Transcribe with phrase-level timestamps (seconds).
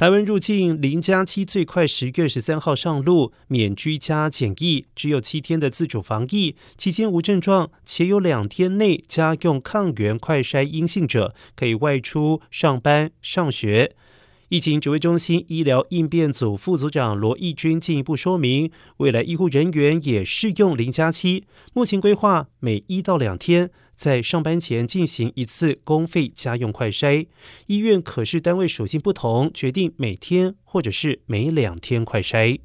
[0.00, 13.94] 台湾入境零加七最快十月十三号上路，免居家检疫，只有七天的自主防疫期间无症状且有两天内家用抗原快筛阴性者，可以外出上班上学。
[14.48, 21.44] 疫情指挥中心医疗应变组副组长罗义军进一步说明，未来医护人员也适用零加七，
[21.74, 23.70] 目前规划每一到两天。
[24.00, 27.26] 在上班前进行一次公费家用快筛，
[27.66, 32.60] 医院可视单位属性不同，决定每天或者是每两天快筛。